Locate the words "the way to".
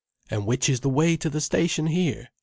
0.79-1.29